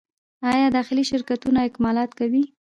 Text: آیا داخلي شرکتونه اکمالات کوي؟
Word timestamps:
آیا 0.51 0.67
داخلي 0.77 1.03
شرکتونه 1.11 1.59
اکمالات 1.67 2.11
کوي؟ 2.19 2.43